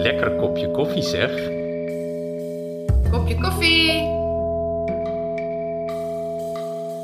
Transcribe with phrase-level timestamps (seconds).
[0.00, 1.30] Lekker kopje koffie zeg.
[3.10, 3.92] Kopje koffie.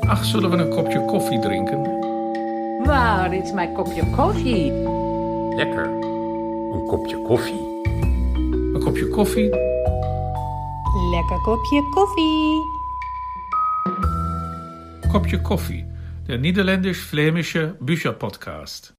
[0.07, 1.83] Ach, zullen we een kopje koffie drinken?
[2.85, 4.71] Waar is mijn kopje koffie?
[5.55, 5.85] Lekker.
[6.73, 7.81] Een kopje koffie.
[8.73, 9.49] Een kopje koffie?
[11.11, 12.61] Lekker kopje koffie.
[15.11, 15.85] Kopje koffie.
[16.27, 18.96] Der niederländisch-flämische Bücherpodcast.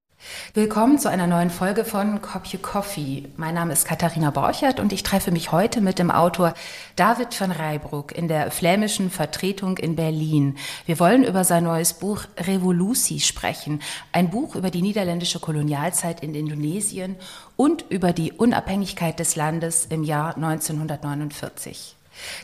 [0.54, 3.28] Willkommen zu einer neuen Folge von Kopje Coffee.
[3.36, 6.54] Mein Name ist Katharina Borchert und ich treffe mich heute mit dem Autor
[6.96, 10.56] David van Rijbroek in der flämischen Vertretung in Berlin.
[10.86, 13.80] Wir wollen über sein neues Buch Revolutie sprechen.
[14.10, 17.16] Ein Buch über die niederländische Kolonialzeit in Indonesien
[17.56, 21.97] und über die Unabhängigkeit des Landes im Jahr 1949.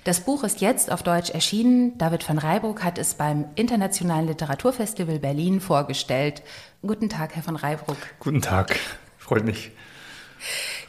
[0.04, 1.96] Das Buch ist jetzt auf Deutsch erschienen.
[1.98, 6.42] David van Rijbroek hat es beim Internationalen Literaturfestival Berlin vorgestellt.
[6.82, 7.96] Guten Tag, Herr von Reibruck.
[8.20, 8.76] Guten Tag,
[9.18, 9.70] freut mich.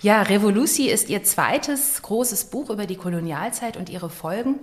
[0.02, 4.60] Ja, Revolutie ist Ihr zweites großes Buch über die Kolonialzeit und ihre Folgen.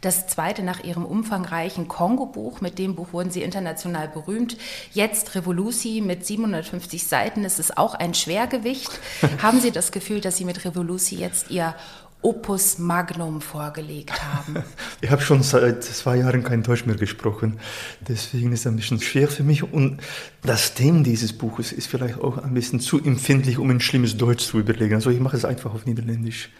[0.00, 2.62] Das zweite nach Ihrem umfangreichen Kongo-Buch.
[2.62, 4.56] Mit dem Buch wurden Sie international berühmt.
[4.92, 7.44] Jetzt Revolutie mit 750 Seiten.
[7.44, 8.90] Es ist auch ein Schwergewicht.
[9.42, 11.74] Haben Sie das Gefühl, dass Sie mit Revolutie jetzt Ihr
[12.22, 14.62] Opus Magnum vorgelegt haben?
[15.00, 17.58] Ich habe schon seit zwei Jahren kein Deutsch mehr gesprochen,
[18.06, 19.62] deswegen ist es ein bisschen schwer für mich.
[19.62, 20.02] Und
[20.42, 24.44] das Thema dieses Buches ist vielleicht auch ein bisschen zu empfindlich, um ein schlimmes Deutsch
[24.44, 24.94] zu überlegen.
[24.94, 26.50] Also ich mache es einfach auf Niederländisch.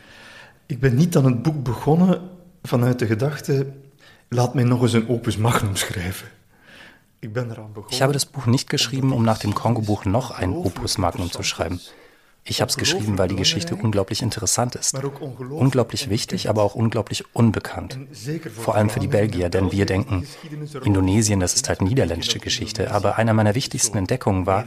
[0.69, 2.21] Ich bin nicht an het boek begonnen
[2.63, 3.67] vanuit de gedachte,
[4.29, 6.29] laat mij nog eens een Opus Magnum schrijven.
[7.21, 11.43] Ich habe das Buch nicht geschrieben, um nach dem Kongo-Buch noch ein Opus Magnum zu
[11.43, 11.79] schreiben.
[12.45, 14.95] Ich habe es geschrieben, weil die Geschichte unglaublich interessant ist.
[15.51, 17.99] Unglaublich wichtig, aber auch unglaublich unbekannt.
[18.57, 20.27] Vor allem für die Belgier, denn wir denken,
[20.85, 22.91] Indonesien, das ist halt niederländische Geschichte.
[22.93, 24.65] Aber einer meiner wichtigsten Entdeckungen war,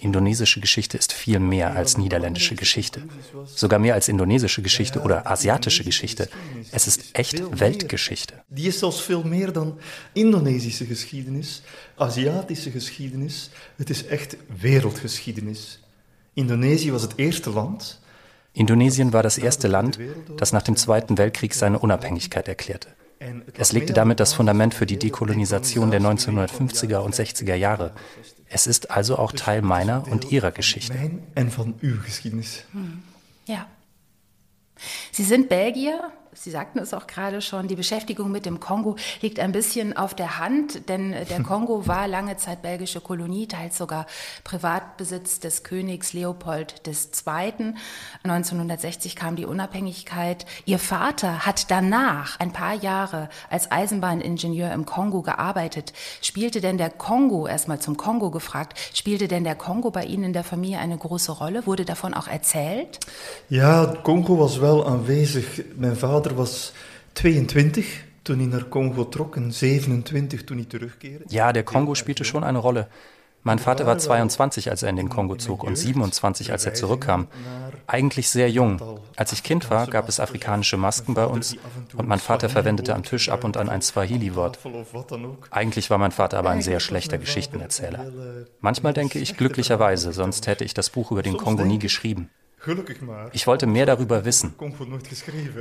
[0.00, 3.02] indonesische Geschichte ist viel mehr als niederländische Geschichte.
[3.46, 6.28] Sogar mehr als indonesische Geschichte oder asiatische Geschichte.
[6.72, 8.34] Es ist echt Weltgeschichte.
[8.48, 9.78] Die ist zelfs veel meer dan
[10.14, 11.62] Indonesische Geschiedenis,
[11.96, 13.50] Asiatische Geschiedenis.
[13.78, 15.83] Het is echt wereldgeschiedenis.
[16.34, 18.00] Indonesien war das erste Land.
[18.52, 19.98] Indonesien war das erste Land,
[20.36, 22.88] das nach dem Zweiten Weltkrieg seine Unabhängigkeit erklärte.
[23.56, 27.92] Es legte damit das Fundament für die Dekolonisation der 1950er und 60er Jahre.
[28.48, 30.94] Es ist also auch Teil meiner und ihrer Geschichte.
[32.04, 32.64] Geschiedenis.
[33.46, 33.66] Ja.
[35.10, 39.38] Sie sind Belgier, Sie sagten es auch gerade schon, die Beschäftigung mit dem Kongo liegt
[39.38, 44.06] ein bisschen auf der Hand, denn der Kongo war lange Zeit belgische Kolonie, teils sogar
[44.42, 47.74] Privatbesitz des Königs Leopold II.
[48.24, 50.44] 1960 kam die Unabhängigkeit.
[50.64, 55.92] Ihr Vater hat danach ein paar Jahre als Eisenbahningenieur im Kongo gearbeitet.
[56.20, 60.32] Spielte denn der Kongo, erstmal zum Kongo gefragt, spielte denn der Kongo bei Ihnen in
[60.32, 61.66] der Familie eine große Rolle?
[61.66, 62.98] Wurde davon auch erzählt?
[63.48, 65.64] Ja, Kongo was wel aanwezig.
[65.76, 66.72] Mijn vader vader was
[67.12, 71.24] 22 toen hij naar Kongo trok en 27 toen hij terugkeerde.
[71.28, 72.86] Ja, der Kongo spielte schon eine Rolle.
[73.42, 77.28] Mein Vater war 22, als er in den Kongo zog und 27, als er zurückkam.
[77.86, 78.80] Eigentlich sehr jung.
[79.16, 81.54] Als ich Kind war, gab es afrikanische Masken bei uns
[81.94, 84.58] und mein Vater verwendete am Tisch ab und an ein Swahili-Wort.
[85.50, 88.06] Eigentlich war mein Vater aber ein sehr schlechter Geschichtenerzähler.
[88.60, 92.30] Manchmal denke ich glücklicherweise, sonst hätte ich das Buch über den Kongo nie geschrieben.
[93.32, 94.54] Ich wollte mehr darüber wissen.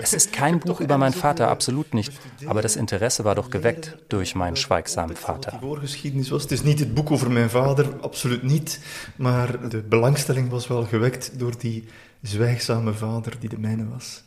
[0.01, 2.11] Es ist kein Buch über meinen Vater, absolut nicht.
[2.45, 5.59] Aber das Interesse war doch geweckt durch meinen schweigsamen Vater.
[5.83, 8.79] Het is niet het boek over mijn vader, absoluut niet.
[9.15, 11.87] Maar de belangstelling was wel gewekt door die
[12.21, 14.23] zwijgzame vader die de mijne was.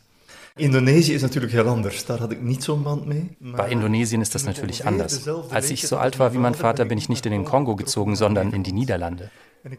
[0.57, 2.05] Indonesië ist natürlich heel anders.
[2.05, 3.29] Da hatte ich nicht so einen Band mee.
[3.39, 5.27] Bei Indonesien ist das natürlich anders.
[5.51, 8.15] Als ich so alt war wie mein Vater, bin ich nicht in den Kongo gezogen,
[8.15, 9.29] sondern in die Niederlande.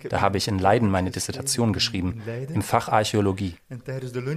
[0.08, 2.22] Da habe ich in Leiden meine Dissertation geschrieben,
[2.52, 3.54] im Fach Archäologie.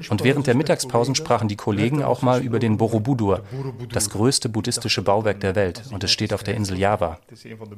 [0.09, 3.43] Und während der Mittagspausen sprachen die Kollegen auch mal über den Borobudur,
[3.91, 7.19] das größte buddhistische Bauwerk der Welt, und es steht auf der Insel Java.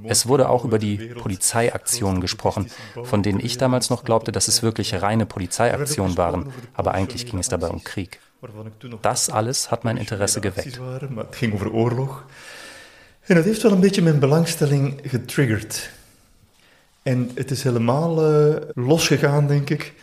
[0.03, 2.67] Es wurde auch über die Polizeiaktionen gesprochen,
[3.03, 7.39] von denen ich damals noch glaubte, dass es wirklich reine Polizeiaktionen waren, aber eigentlich ging
[7.39, 8.19] es dabei um Krieg.
[9.01, 10.79] Das alles hat mein Interesse geweckt.
[13.25, 15.89] En dat heeft wel een beetje mijn belangstelling getriggerd.
[17.03, 19.93] En het is helemaal uh, losgegaan, denk ik.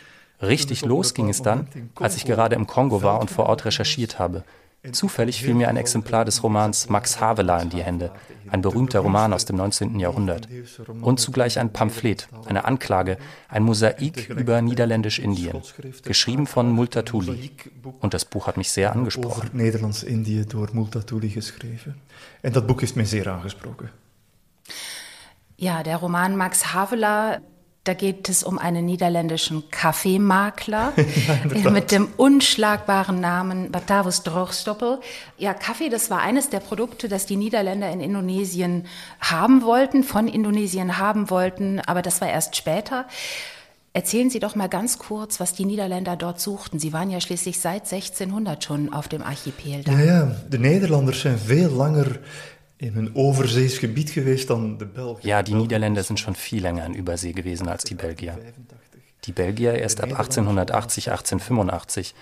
[0.42, 4.18] Richtig los ging es dann, als ich gerade im Kongo war und vor Ort recherchiert
[4.18, 4.42] habe.
[4.92, 8.10] Zufällig fiel mir ein Exemplar des Romans Max Havelaar in die Hände,
[8.48, 10.00] ein berühmter Roman aus dem 19.
[10.00, 10.48] Jahrhundert.
[11.02, 13.18] Und zugleich ein Pamphlet, eine Anklage,
[13.48, 15.60] ein Mosaik über Niederländisch-Indien,
[16.02, 17.50] geschrieben von Multatuli.
[18.00, 19.50] Und das Buch hat mich sehr angesprochen.
[19.52, 21.96] Nederlands-Indië door Multatuli geschreven.
[22.40, 23.90] En dat boek heeft mij zeer aangesproken.
[25.60, 27.42] Ja, der Roman Max Havelaar
[27.84, 30.94] Da geht es um einen niederländischen Kaffeemakler
[31.54, 35.00] ja, mit dem unschlagbaren Namen Batavus Droogstoppel.
[35.36, 38.86] Ja, Kaffee, das war eines der Produkte, das die Niederländer in Indonesien
[39.20, 43.04] haben wollten, von Indonesien haben wollten, aber das war erst später.
[43.92, 46.78] Erzählen Sie doch mal ganz kurz, was die Niederländer dort suchten.
[46.78, 49.92] Sie waren ja schließlich seit 1600 schon auf dem Archipel da.
[49.92, 52.06] Ja, ja, die Nederlanders sind viel langer
[52.80, 55.28] in een overzees gebied geweest dan de Belgen.
[55.28, 58.38] Ja, die Niederländer sind schon viel länger in Übersee gewesen als die Belgier.
[59.24, 62.14] Die Belgier erst ab 1880, 1885,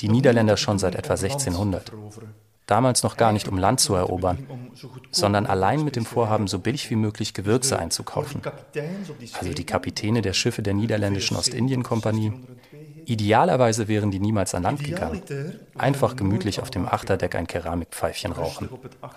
[0.00, 1.92] die Niederländer schon seit etwa 1600.
[2.64, 4.46] Damals noch gar nicht um Land zu erobern,
[5.10, 8.40] sondern allein mit dem Vorhaben, so billig wie möglich Gewürze einzukaufen.
[9.38, 12.32] Also die Kapitäne der Schiffe der niederländischen Ostindien-Kompanie,
[13.06, 15.22] Idealerweise wären die niemals an Land gegangen.
[15.76, 18.68] Einfach gemütlich auf dem Achterdeck ein Keramikpfeifchen rauchen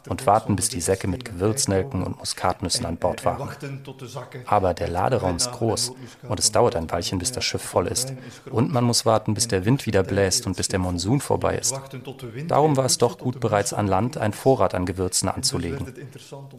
[0.09, 3.49] und warten, bis die Säcke mit Gewürznelken und Muskatnüssen an Bord waren.
[4.45, 5.93] Aber der Laderaum ist groß
[6.27, 8.13] und es dauert ein Weilchen, bis das Schiff voll ist.
[8.49, 11.79] Und man muss warten, bis der Wind wieder bläst und bis der Monsun vorbei ist.
[12.47, 15.93] Darum war es doch gut, bereits an Land einen Vorrat an Gewürzen anzulegen.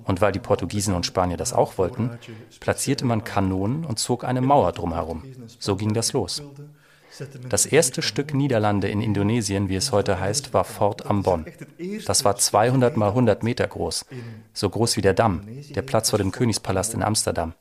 [0.04, 2.18] Und weil die Portugiesen und Spanier das auch wollten,
[2.60, 5.24] platzierte man Kanonen und zog eine Mauer drumherum.
[5.58, 6.42] So ging das los.
[7.48, 11.44] Das erste Stück Niederlande in Indonesien, wie es heute heißt, war Fort Ambon.
[12.06, 14.06] Das war 200 mal 100 Meter groß,
[14.52, 15.42] so groß wie der Damm,
[15.74, 17.54] der Platz vor dem Königspalast in Amsterdam.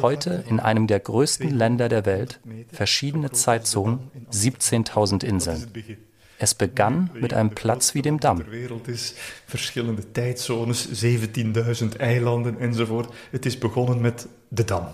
[0.00, 2.40] Heute in einem der größten Länder der Welt,
[2.72, 5.72] verschiedene Zeitzonen, 17.000 Inseln.
[6.40, 8.44] Es begann mit einem Platz wie dem Damm.
[9.46, 13.12] Verschillende tijdzones, 17.000 Eilanden enzovoort.
[13.32, 14.86] Het is begonnen met de Dam.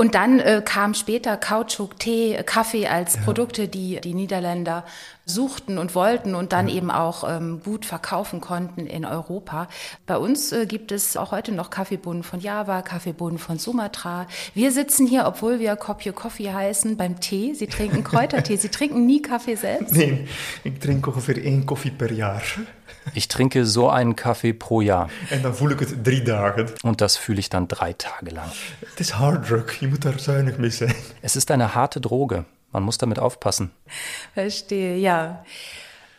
[0.00, 3.20] Und dann äh, kam später Kautschuk, Tee, Kaffee als ja.
[3.20, 4.86] Produkte, die die Niederländer
[5.26, 6.76] suchten und wollten und dann ja.
[6.76, 9.68] eben auch ähm, gut verkaufen konnten in Europa.
[10.06, 14.26] Bei uns äh, gibt es auch heute noch Kaffeebohnen von Java, Kaffeebohnen von Sumatra.
[14.54, 17.52] Wir sitzen hier, obwohl wir Kopje Coffee heißen, beim Tee.
[17.52, 18.56] Sie trinken Kräutertee.
[18.56, 19.94] Sie trinken nie Kaffee selbst?
[19.96, 20.26] Nein,
[20.64, 22.40] ich trinke ungefähr ein Kaffee per Jahr.
[23.14, 25.08] Ich trinke so einen Kaffee pro Jahr.
[25.30, 26.66] Und dann fühle ich es drei Tage.
[26.82, 28.50] Und das fühle ich dann drei Tage lang.
[28.96, 29.64] Das ist Hard Drug.
[29.80, 30.94] Ich muss da zuinig sein.
[31.22, 32.44] Es ist eine harte Droge.
[32.72, 33.70] Man muss damit aufpassen.
[34.34, 35.44] Verstehe, ja.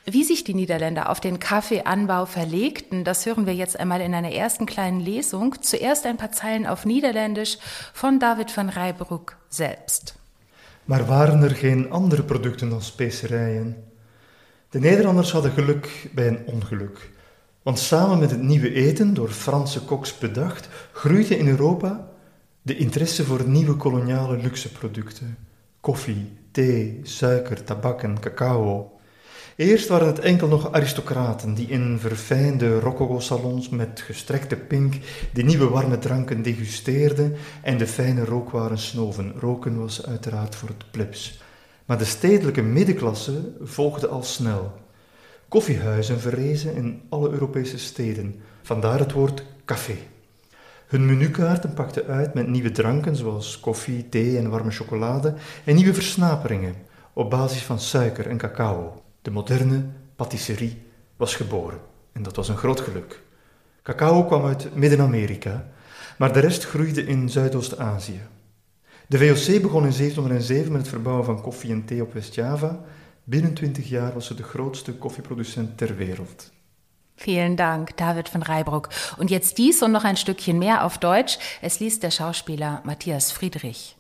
[0.06, 4.32] Wie sich die Niederländer auf den Kaffeeanbau verlegten, das hören wir jetzt einmal in einer
[4.32, 5.62] ersten kleinen Lesung.
[5.62, 7.58] Zuerst ein paar Zeilen auf Niederländisch
[7.94, 10.16] von David van Rijbroek selbst.
[10.86, 13.76] Maar waren er geen andere producten als specerijen?
[14.72, 17.10] De Nederlanders hadden geluk bij een ongeluk.
[17.64, 22.10] Want samen met het nieuwe eten, door Franse koks bedacht, groeide in Europa
[22.62, 25.38] de interesse voor nieuwe koloniale luxeproducten.
[25.80, 28.92] Koffie, thee, suiker, tabak en cacao.
[29.56, 34.96] Eerst waren het enkel nog aristocraten die in verfijnde rococo-salons met gestrekte pink
[35.34, 39.34] de nieuwe warme dranken degusteerden en de fijne rookwaren snoven.
[39.40, 41.42] Roken was uiteraard voor het plebs.
[41.92, 44.74] Maar de stedelijke middenklasse volgde al snel.
[45.48, 49.96] Koffiehuizen verrezen in alle Europese steden, vandaar het woord café.
[50.88, 55.34] Hun menukaarten pakten uit met nieuwe dranken zoals koffie, thee en warme chocolade
[55.64, 56.76] en nieuwe versnaperingen
[57.14, 59.04] op basis van suiker en cacao.
[59.22, 59.86] De moderne
[60.16, 60.82] patisserie
[61.18, 61.80] was geboren
[62.12, 63.22] en dat was een groot geluk.
[63.84, 65.68] Cacao kwam uit Midden-Amerika,
[66.18, 68.22] maar de rest groeide in Zuidoost-Azië.
[69.12, 72.80] De VOC begon in 1707 met het verbouwen van koffie en thee op West-Java.
[73.24, 76.52] Binnen 20 jaar was ze de grootste koffieproducent ter Wereld.
[77.16, 78.90] Vielen Dank, David von Reibruck.
[79.18, 81.38] Und jetzt dies und noch ein Stückchen mehr auf Deutsch.
[81.62, 83.98] Es liest der Schauspieler Matthias Friedrich.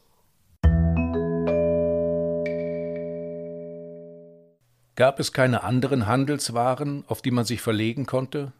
[4.95, 8.53] Gab es keine anderen Handelswaren, auf die man sich verlegen konnte?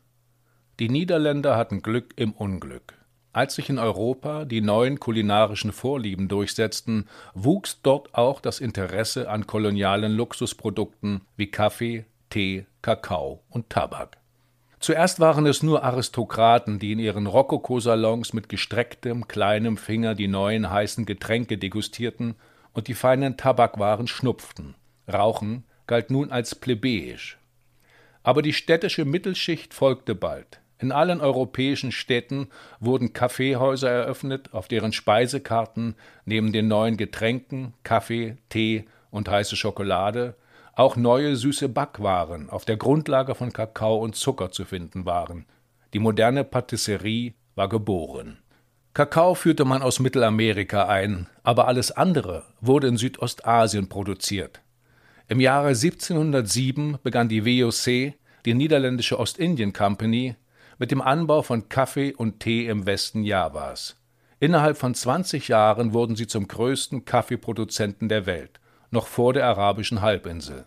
[0.80, 3.01] Die Niederländer hatten Glück im Unglück.
[3.34, 9.48] Als sich in Europa die neuen kulinarischen Vorlieben durchsetzten, wuchs dort auch das Interesse an
[9.48, 14.18] kolonialen Luxusprodukten wie Kaffee, Tee, Kakao und Tabak.
[14.82, 20.70] Zuerst waren es nur Aristokraten, die in ihren Rokokosalons mit gestrecktem, kleinem Finger die neuen
[20.70, 22.36] heißen Getränke degustierten
[22.74, 24.76] und die feinen Tabakwaren schnupften.
[25.12, 27.38] Rauchen galt nun als plebejisch.
[28.24, 30.61] Aber die städtische Mittelschicht folgte bald.
[30.82, 32.48] In allen europäischen Städten
[32.80, 35.96] wurden Kaffeehäuser eröffnet, auf deren Speisekarten
[36.26, 40.36] neben den neuen Getränken, Kaffee, Tee und heiße Schokolade
[40.74, 45.46] auch neue süße Backwaren auf der Grundlage von Kakao und Zucker zu finden waren.
[45.94, 48.38] Die moderne Patisserie war geboren.
[48.94, 54.62] Kakao führte man aus Mittelamerika ein, aber alles andere wurde in Südostasien produziert.
[55.28, 58.14] Im Jahre 1707 begann die WOC,
[58.46, 60.36] die niederländische Ostindien Company,
[60.82, 63.98] mit dem Anbau von Kaffee und Tee im Westen Javas.
[64.40, 68.60] Innerhalb von 20 Jahren wurden sie zum größten Kaffeeproduzenten der Welt,
[68.90, 70.66] noch vor der arabischen Halbinsel.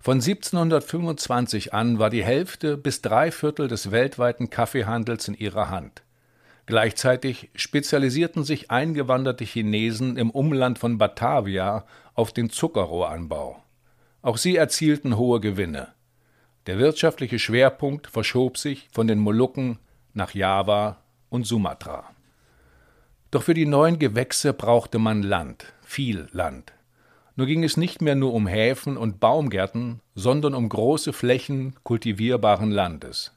[0.00, 6.02] Von 1725 an war die Hälfte bis drei Viertel des weltweiten Kaffeehandels in ihrer Hand.
[6.66, 13.62] Gleichzeitig spezialisierten sich eingewanderte Chinesen im Umland von Batavia auf den Zuckerrohranbau.
[14.20, 15.92] Auch sie erzielten hohe Gewinne.
[16.68, 19.78] Der wirtschaftliche Schwerpunkt verschob sich von den Molukken
[20.12, 20.98] nach Java
[21.30, 22.04] und Sumatra.
[23.30, 26.74] Doch für die neuen Gewächse brauchte man Land, viel Land.
[27.36, 32.70] Nur ging es nicht mehr nur um Häfen und Baumgärten, sondern um große Flächen kultivierbaren
[32.70, 33.32] Landes.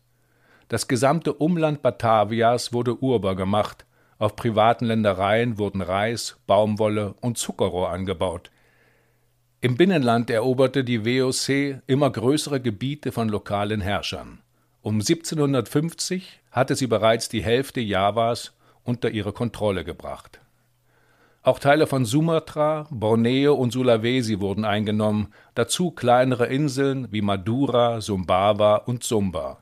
[0.67, 3.85] Das gesamte Umland Batavias wurde urbar gemacht,
[4.19, 8.50] auf privaten Ländereien wurden Reis, Baumwolle und Zuckerrohr angebaut.
[9.63, 14.39] Im Binnenland eroberte die WOC immer größere Gebiete von lokalen Herrschern.
[14.81, 18.53] Um 1750 hatte sie bereits die Hälfte Javas
[18.83, 20.39] unter ihre Kontrolle gebracht.
[21.43, 28.77] Auch Teile von Sumatra, Borneo und Sulawesi wurden eingenommen, dazu kleinere Inseln wie Madura, Sumbawa
[28.77, 29.61] und Sumba.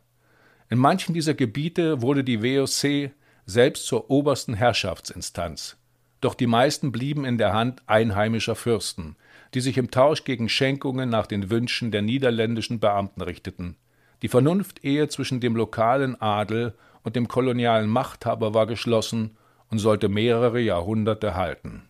[0.70, 3.12] In manchen dieser Gebiete wurde die WOC
[3.46, 5.76] selbst zur obersten Herrschaftsinstanz.
[6.22, 9.18] Doch die meisten blieben in der Hand einheimischer Fürsten,
[9.54, 13.76] die sich im Tausch gegen Schenkungen nach den Wünschen der niederländischen Beamten richteten.
[14.22, 19.38] Die Vernunftehe zwischen dem lokalen Adel und dem kolonialen Machthaber war geschlossen
[19.70, 21.89] und sollte mehrere Jahrhunderte halten.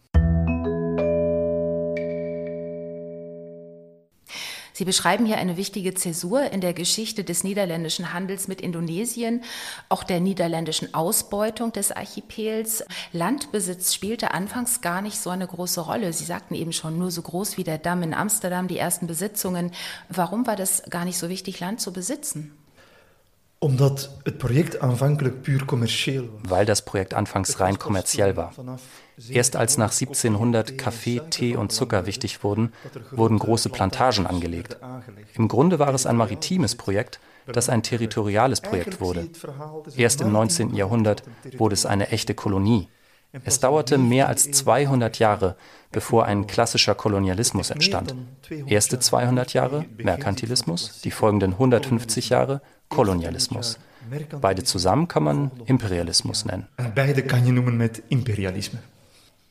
[4.79, 9.43] Sie beschreiben hier eine wichtige Zäsur in der Geschichte des niederländischen Handels mit Indonesien,
[9.89, 12.85] auch der niederländischen Ausbeutung des Archipels.
[13.11, 16.13] Landbesitz spielte anfangs gar nicht so eine große Rolle.
[16.13, 19.71] Sie sagten eben schon, nur so groß wie der Damm in Amsterdam, die ersten Besitzungen.
[20.07, 22.53] Warum war das gar nicht so wichtig, Land zu besitzen?
[23.61, 26.49] Omdat het project aanvankelijk puur commercieel was.
[26.49, 28.53] Weil das Projekt anfangs rein kommerziell war.
[29.27, 32.71] Erst als nach 1700 Kaffee, Tee und Zucker wichtig wurden,
[33.11, 34.77] wurden große Plantagen angelegt.
[35.33, 39.27] Im Grunde war es ein maritimes Projekt, das ein territoriales Projekt wurde.
[39.97, 40.75] Erst im 19.
[40.75, 41.23] Jahrhundert
[41.57, 42.87] wurde es eine echte Kolonie.
[43.43, 45.55] Es dauerte mehr als 200 Jahre,
[45.91, 48.15] bevor ein klassischer Kolonialismus entstand.
[48.65, 53.77] Erste 200 Jahre Merkantilismus, die folgenden 150 Jahre Kolonialismus.
[54.41, 56.67] Beide zusammen kann man Imperialismus nennen.
[56.95, 58.79] Beide kan je noemen met imperialisme.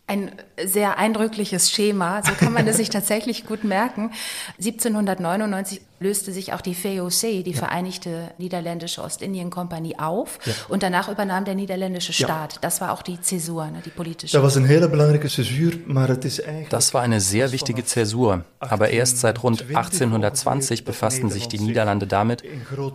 [0.09, 0.33] Ein
[0.65, 4.11] sehr eindrückliches Schema, so kann man es sich tatsächlich gut merken.
[4.57, 7.59] 1799 löste sich auch die VOC, die ja.
[7.59, 10.53] Vereinigte Niederländische Ostindien-Kompanie, auf ja.
[10.69, 12.55] und danach übernahm der niederländische Staat.
[12.55, 12.59] Ja.
[12.63, 14.41] Das war auch die Zäsur, ne, die politische.
[14.41, 16.69] Das war eine belangrijke Zäsur, eigentlich...
[16.71, 22.07] Das war eine sehr wichtige Zäsur, aber erst seit rund 1820 befassten sich die Niederlande
[22.07, 22.43] damit,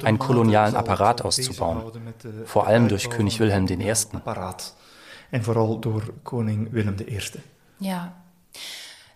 [0.04, 1.84] einen kolonialen Apparat auszubauen,
[2.46, 3.76] vor allem durch König Wilhelm I
[5.34, 7.20] en vooral door koning Willem I.
[7.78, 8.14] Ja.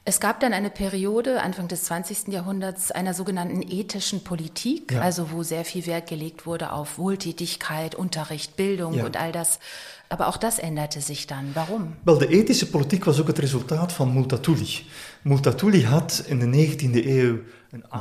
[0.03, 2.29] Es gab dann eine Periode, Anfang des 20.
[2.29, 5.01] Jahrhunderts, einer sogenannten ethischen Politik, ja.
[5.01, 9.05] also wo sehr viel Wert gelegt wurde auf Wohltätigkeit, Unterricht, Bildung ja.
[9.05, 9.59] und all das.
[10.07, 11.51] Aber auch das änderte sich dann.
[11.53, 11.97] Warum?
[12.05, 14.86] Wel, de ethische Politik was ook het resultaat van Multatuli.
[15.24, 16.95] Multatuli hat in der 19.
[16.95, 17.39] Eeuw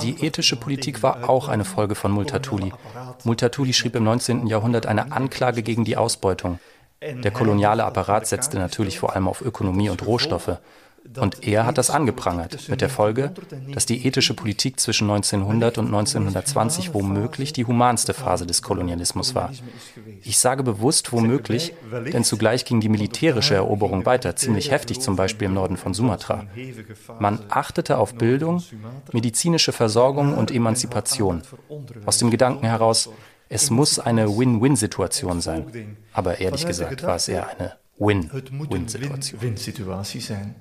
[0.00, 2.72] die ethische Politik war auch eine Folge von Multatuli.
[3.24, 4.46] Multatuli schrieb im 19.
[4.46, 6.60] Jahrhundert eine Anklage gegen die Ausbeutung.
[7.02, 10.58] Der koloniale Apparat setzte natürlich vor allem auf Ökonomie und Rohstoffe.
[11.20, 13.32] Und er hat das angeprangert, mit der Folge,
[13.72, 19.52] dass die ethische Politik zwischen 1900 und 1920 womöglich die humanste Phase des Kolonialismus war.
[20.22, 21.74] Ich sage bewusst womöglich,
[22.12, 26.44] denn zugleich ging die militärische Eroberung weiter, ziemlich heftig zum Beispiel im Norden von Sumatra.
[27.20, 28.62] Man achtete auf Bildung,
[29.12, 31.42] medizinische Versorgung und Emanzipation.
[32.04, 33.10] Aus dem Gedanken heraus,
[33.48, 35.96] es muss eine Win-Win-Situation sein.
[36.12, 39.40] Aber ehrlich gesagt war es eher eine Win-Win-Situation.
[39.40, 40.54] Win-Situatie sein.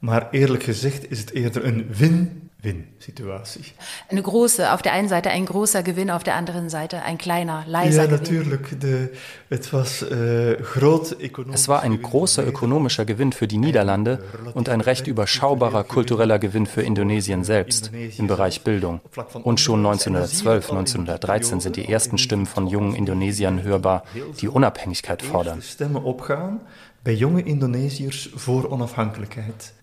[0.00, 3.60] Maar eerlijk gezegd is het eerder een win Win-Situatie.
[4.08, 7.64] Eine große, auf der einen Seite ein großer Gewinn, auf der anderen Seite ein kleiner,
[7.66, 8.60] leiser ja, natürlich.
[8.80, 9.10] De,
[9.48, 11.16] het was, uh, groot
[11.52, 14.22] es war ein großer ökonomischer Gewinn für die Niederlande
[14.54, 19.00] und ein recht überschaubarer kultureller Gewinn für Indonesien selbst im Bereich Bildung.
[19.42, 24.02] Und schon 1912, 1913 sind die ersten Stimmen von jungen Indonesiern hörbar,
[24.40, 25.62] die Unabhängigkeit fordern.
[25.62, 26.60] Stimmen opgaan
[27.02, 29.74] bij jonge Indonesiërs voor onafhankelijkheid.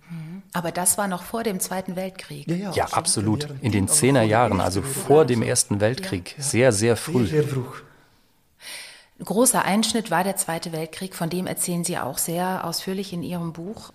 [0.54, 2.48] Aber das war noch vor dem Zweiten Weltkrieg.
[2.48, 3.48] Ja, ja, ja absolut.
[3.62, 6.36] In den Zehnerjahren, also vor dem Ersten Weltkrieg.
[6.38, 7.28] Sehr, sehr früh.
[9.24, 13.54] Großer Einschnitt war der Zweite Weltkrieg, von dem erzählen Sie auch sehr ausführlich in Ihrem
[13.54, 13.94] Buch.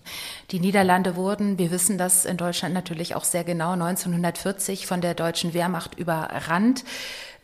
[0.50, 5.15] Die Niederlande wurden, wir wissen das in Deutschland natürlich auch sehr genau, 1940 von der
[5.15, 6.85] deutschen Wehrmacht überrannt.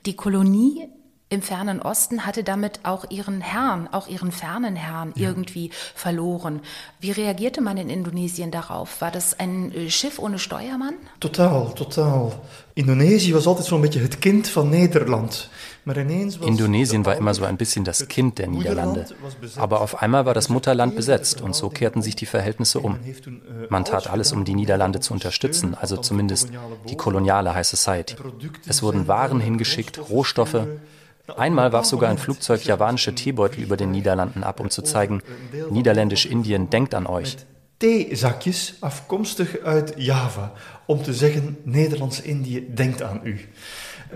[0.07, 0.89] Die Kolonie
[1.35, 5.29] im fernen Osten hatte damit auch ihren Herrn, auch ihren fernen Herrn ja.
[5.29, 6.61] irgendwie verloren.
[7.01, 9.01] Wie reagierte man in Indonesien darauf?
[9.01, 10.95] War das ein äh, Schiff ohne Steuermann?
[11.21, 12.33] Total, total.
[12.75, 15.49] Indonesië was altijd zo'n beetje het kind van Nederland.
[16.41, 19.07] Indonesien war immer so ein bisschen das Kind der Niederlande.
[19.57, 22.99] Aber auf einmal war das Mutterland besetzt und so kehrten sich die Verhältnisse um.
[23.69, 26.49] Man tat alles, um die Niederlande zu unterstützen, also zumindest
[26.89, 28.17] die koloniale High Society.
[28.67, 30.67] Es wurden Waren hingeschickt, Rohstoffe.
[31.37, 35.23] Einmal warf sogar ein Flugzeug javanische Teebeutel über den Niederlanden ab, um zu zeigen,
[35.71, 37.37] Niederländisch-Indien denkt an euch.
[37.79, 40.53] Theezakjes afkomstig uit Java,
[40.87, 43.41] om te zeggen Nederlands-Indië denkt aan u.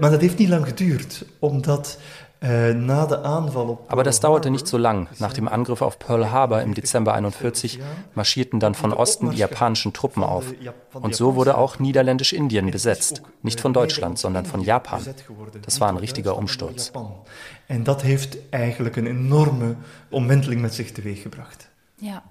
[0.00, 1.98] Maar dat heeft niet lang geduurd, omdat
[2.40, 5.08] aber das dauerte nicht so lang.
[5.18, 7.80] Nach dem Angriff auf Pearl Harbor im Dezember 1941
[8.14, 10.46] marschierten dann von Osten die japanischen Truppen auf.
[10.92, 13.22] Und so wurde auch Niederländisch-Indien besetzt.
[13.42, 15.04] Nicht von Deutschland, sondern von Japan.
[15.62, 16.92] Das war ein richtiger Umsturz.
[17.68, 19.76] Und das hat eigentlich eine enorme
[20.10, 21.68] Umwenteling mit sich teweeggebracht.
[22.00, 22.22] Ja.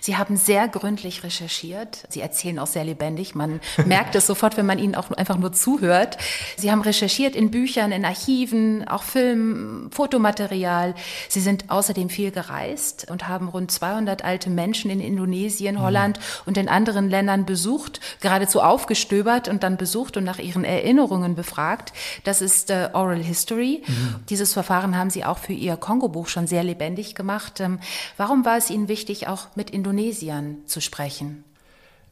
[0.00, 2.04] Sie haben sehr gründlich recherchiert.
[2.08, 3.34] Sie erzählen auch sehr lebendig.
[3.34, 6.18] Man merkt es sofort, wenn man Ihnen auch einfach nur zuhört.
[6.56, 10.94] Sie haben recherchiert in Büchern, in Archiven, auch Film, Fotomaterial.
[11.28, 16.22] Sie sind außerdem viel gereist und haben rund 200 alte Menschen in Indonesien, Holland mhm.
[16.46, 21.92] und in anderen Ländern besucht, geradezu aufgestöbert und dann besucht und nach ihren Erinnerungen befragt.
[22.24, 23.82] Das ist äh, Oral History.
[23.86, 24.16] Mhm.
[24.28, 27.60] Dieses Verfahren haben Sie auch für Ihr Kongo-Buch schon sehr lebendig gemacht.
[27.60, 27.78] Ähm,
[28.16, 31.44] warum war es Ihnen wichtig, auch mit Indonesiern zu sprechen?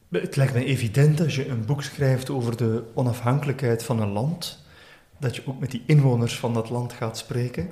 [0.09, 4.63] Het lijkt mij evident als je een boek schrijft over de onafhankelijkheid van een land,
[5.19, 7.69] dat je ook met die inwoners van dat land gaat spreken.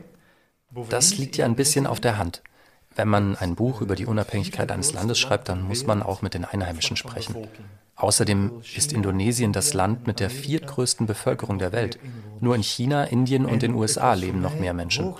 [0.87, 2.41] Das liegt ja ein bisschen auf der Hand.
[2.95, 6.33] Wenn man ein Buch über die Unabhängigkeit eines Landes schreibt, dann muss man auch mit
[6.33, 7.35] den Einheimischen sprechen.
[7.95, 11.99] Außerdem ist Indonesien das Land mit der viertgrößten Bevölkerung der Welt.
[12.39, 15.13] Nur in China, Indien und den USA leben noch mehr Menschen.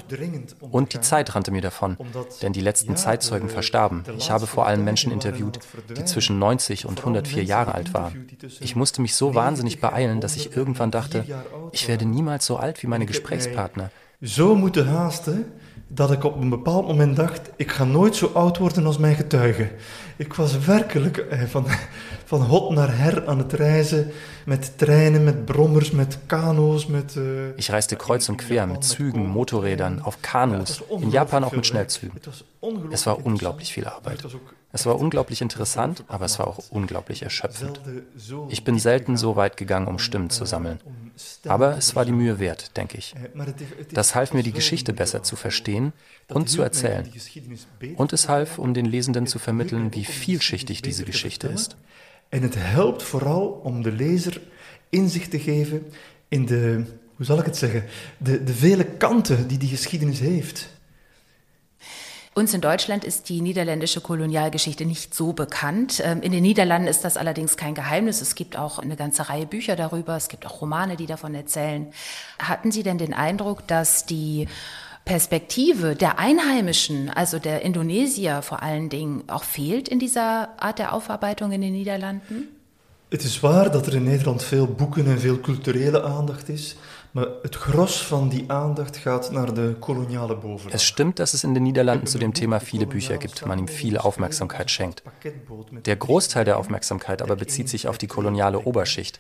[0.60, 1.98] Und die Zeit rannte mir davon,
[2.42, 4.04] denn die letzten Zeitzeugen verstarben.
[4.18, 5.60] Ich habe vor allem Menschen interviewt,
[5.96, 8.28] die zwischen 90 und 104 Jahre alt waren.
[8.60, 11.26] Ich musste mich so wahnsinnig beeilen, dass ich irgendwann dachte,
[11.72, 13.92] ich werde niemals so alt wie meine Gesprächspartner.
[14.20, 15.46] So moeten haasten
[15.96, 19.16] dat ik op een bepaald moment dacht, ik ga nooit zo oud worden als mijn
[19.16, 19.70] getuigen.
[20.16, 21.66] Ik was werkelijk eh, van,
[22.32, 24.12] van hot naar her aan het reizen,
[24.46, 27.16] met treinen, met brommers, met kano's, met...
[27.16, 27.24] Uh,
[27.56, 32.20] ich reiste kreuz und quer mit Zügen, Motorrädern, auf Kanus, in Japan auch mit Schnellzügen.
[32.92, 34.24] Es war unglaublich viel Arbeit.
[34.76, 37.80] Es war unglaublich interessant, aber es war auch unglaublich erschöpfend.
[38.50, 40.80] Ich bin selten so weit gegangen, um Stimmen zu sammeln.
[41.48, 43.14] Aber es war die Mühe wert, denke ich.
[43.92, 45.94] Das half mir, die Geschichte besser zu verstehen
[46.28, 47.08] und zu erzählen.
[47.98, 51.78] Und es half, um den Lesenden zu vermitteln, wie vielschichtig diese Geschichte ist.
[52.32, 54.32] Es hilft vor allem, um den Leser
[54.90, 55.86] Insicht zu geben
[56.30, 56.84] in de,
[57.18, 57.84] hoe zal ik het zeggen,
[58.18, 60.70] de, de vele kanten die die geschiedenis heeft.
[62.36, 66.02] Uns in Deutschland ist die niederländische Kolonialgeschichte nicht so bekannt.
[66.04, 68.22] Ähm, in den Niederlanden ist das allerdings kein Geheimnis.
[68.22, 70.16] Es gibt auch eine ganze Reihe Bücher darüber.
[70.16, 71.94] Es gibt auch Romane, die davon erzählen.
[72.40, 74.48] Hatten Sie denn den Eindruck, dass die
[75.06, 80.94] Perspektive der Einheimischen, also der Indonesier vor allen Dingen, auch fehlt in dieser Art der
[80.94, 82.48] Aufarbeitung in den Niederlanden?
[83.10, 86.76] Het is waar dat er in Nederland veel boeken en veel culturele aandacht is.
[87.14, 90.74] Maar het gros van die aandacht gaat naar de koloniale bovenlaag.
[90.74, 93.68] Es stimmt, dass es in den Niederlanden zu dem Thema viele Bücher gibt, man ihm
[93.68, 95.04] viel Aufmerksamkeit schenkt.
[95.86, 99.20] Der Großteil der Aufmerksamkeit aber bezieht sich auf die koloniale Oberschicht.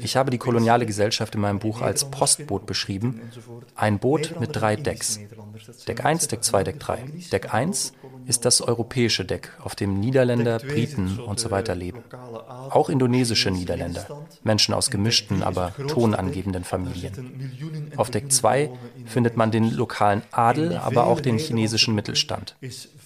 [0.00, 3.20] Ich habe die koloniale Gesellschaft in meinem Buch als Postboot beschrieben.
[3.76, 5.20] Ein Boot mit drei Decks.
[5.86, 7.04] Deck 1, Deck 2, Deck 3.
[7.30, 7.92] Deck 1
[8.26, 12.02] ist das europäische Deck, auf dem Niederländer, Briten und so weiter leben.
[12.70, 14.06] Auch indonesische Niederländer,
[14.42, 17.92] Menschen aus gemischten, aber tonangebenden Familien.
[17.96, 18.70] Auf Deck 2
[19.06, 22.56] findet man den lokalen Adel, aber auch den chinesischen Mittelstand.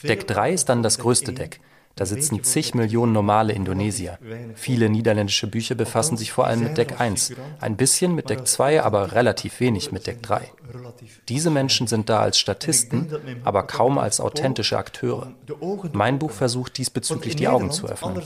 [0.03, 1.61] Deck 3 ist dann das größte Deck.
[1.97, 4.19] Da sitzen zig Millionen normale Indonesier.
[4.55, 8.83] Viele niederländische Bücher befassen sich vor allem mit Deck 1, ein bisschen mit Deck 2,
[8.83, 10.53] aber relativ wenig mit Deck 3.
[11.29, 13.09] Diese Menschen sind da als Statisten,
[13.45, 15.33] aber kaum als authentische Akteure.
[15.95, 18.21] Mein Buch versucht diesbezüglich die Augen zu öffnen.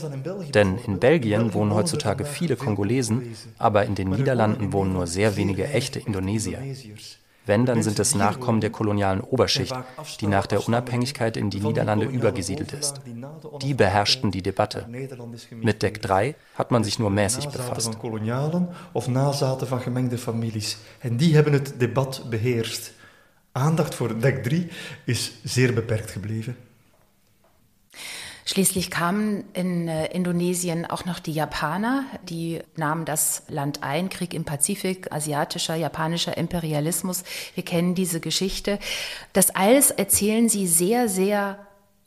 [0.53, 5.69] Denn in Belgien wohnen heutzutage viele Kongolesen, aber in den Niederlanden wohnen nur sehr wenige
[5.69, 6.59] echte Indonesier.
[7.51, 9.75] Wenn, dann sind es Nachkommen der kolonialen Oberschicht,
[10.21, 13.01] die nach der Unabhängigkeit in die Niederlande übergesiedelt ist.
[13.61, 14.87] Die beherrschten die Debatte.
[15.49, 17.99] Mit Deck 3 hat man sich nur mäßig befasst.
[17.99, 20.77] Kolonialen of nazaten van gemengde families.
[20.99, 22.93] En die hebben het debat beheerst.
[23.51, 24.69] Aandacht voor Deck 3
[25.05, 26.55] is zeer beperkt gebleven.
[28.45, 34.33] Schließlich kamen in äh, Indonesien auch noch die Japaner, die nahmen das Land ein, Krieg
[34.33, 37.23] im Pazifik, asiatischer, japanischer Imperialismus.
[37.55, 38.79] Wir kennen diese Geschichte.
[39.33, 41.59] Das alles erzählen sie sehr, sehr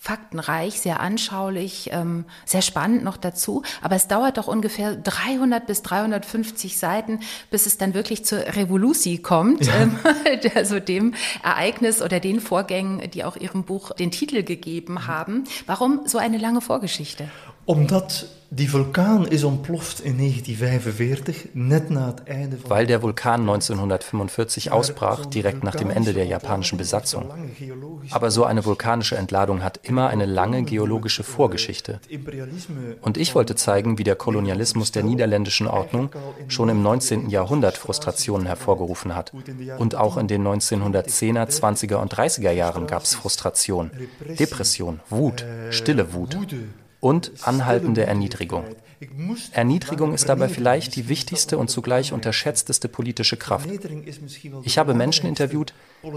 [0.05, 3.63] faktenreich, sehr anschaulich, ähm, sehr spannend noch dazu.
[3.81, 9.23] Aber es dauert doch ungefähr 300 bis 350 Seiten, bis es dann wirklich zur Revolution
[9.23, 9.73] kommt, ja.
[9.81, 9.99] ähm,
[10.55, 15.45] also dem Ereignis oder den Vorgängen, die auch Ihrem Buch den Titel gegeben haben.
[15.65, 17.31] Warum so eine lange Vorgeschichte?
[17.67, 22.71] Omdat die Vulkan is ontploft in 1945, net na het einde van.
[22.71, 27.33] Weil der Vulkan 1945 ausbrach, direkt nach dem Ende der japanischen Besatzung.
[28.11, 32.01] Aber so eine vulkanische Entladung hat immer eine lange geologische Vorgeschichte.
[33.01, 36.11] Und ich wollte zeigen, wie der Kolonialismus der niederländischen Ordnung
[36.47, 37.31] schon im 19.
[37.31, 39.33] Jahrhundert Frustrationen hervorgerufen hat.
[39.79, 43.91] Und auch in den 1910er, 20er und 30er Jahren gab es Frustration,
[44.39, 46.39] Depression, Wut, stille Wut
[47.05, 48.65] und anhaltende Erniedrigung.
[49.53, 53.69] Erniedrigung ist dabei vielleicht die wichtigste und zugleich unterschätzteste politische Kraft.
[54.63, 55.75] Ich habe Menschen interviewt,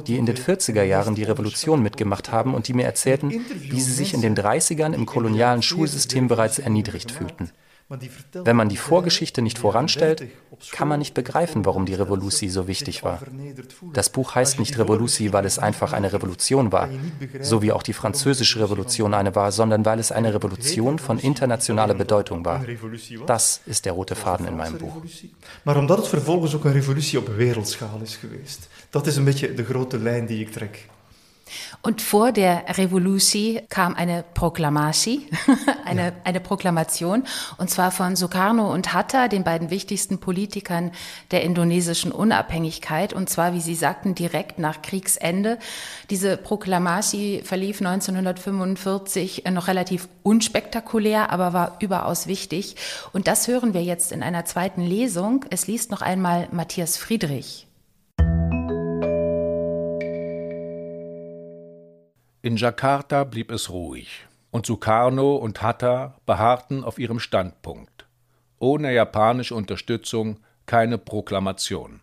[0.08, 3.91] die in den 40er Jahren die Revolution mitgemacht haben und die mir erzählten, wie sie
[3.91, 7.52] sich in den 30ern im kolonialen Schulsystem bereits erniedrigt fühlten.
[7.89, 10.23] Wenn man die Vorgeschichte nicht voranstellt,
[10.71, 13.21] kann man nicht begreifen, warum die Revolution so wichtig war.
[13.93, 16.89] Das Buch heißt nicht Revolution, weil es einfach eine Revolution war,
[17.39, 21.93] so wie auch die französische Revolution eine war, sondern weil es eine Revolution von internationaler
[21.93, 22.65] Bedeutung war.
[23.26, 24.97] Das ist der rote Faden in meinem Buch.
[25.63, 28.69] Maar omdat het vervolgens ook een revolutie op wereldschaal is geweest.
[28.89, 30.88] Dat is een beetje de grote lijn die ik trek.
[31.81, 33.17] Und vor der Revolution
[33.69, 35.27] kam eine Proklamasi,
[35.86, 36.12] eine, ja.
[36.23, 37.23] eine Proklamation,
[37.57, 40.91] und zwar von Sukarno und Hatta, den beiden wichtigsten Politikern
[41.31, 45.57] der indonesischen Unabhängigkeit, und zwar, wie Sie sagten, direkt nach Kriegsende.
[46.10, 52.75] Diese Proklamasi verlief 1945 noch relativ unspektakulär, aber war überaus wichtig.
[53.13, 55.45] Und das hören wir jetzt in einer zweiten Lesung.
[55.49, 57.66] Es liest noch einmal Matthias Friedrich.
[62.47, 68.07] In Jakarta blieb es ruhig, und Sukarno und Hatta beharrten auf ihrem Standpunkt.
[68.57, 71.99] Ohne japanische Unterstützung keine Proklamation.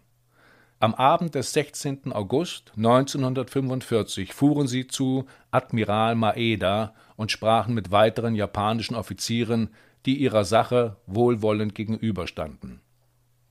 [0.81, 2.13] Am Abend des 16.
[2.13, 9.71] August 1945 fuhren sie zu Admiral Maeda und sprachen mit weiteren japanischen Offizieren,
[10.05, 12.83] die ihrer Sache wohlwollend gegenüberstanden.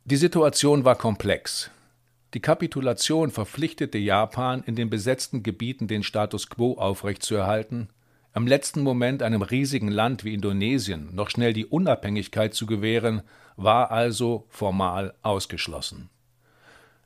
[0.06, 1.72] Die Situation war komplex.
[2.34, 7.90] Die Kapitulation verpflichtete Japan, in den besetzten Gebieten den Status quo aufrechtzuerhalten,
[8.34, 13.22] im letzten Moment einem riesigen Land wie Indonesien noch schnell die Unabhängigkeit zu gewähren,
[13.56, 16.10] war also formal ausgeschlossen.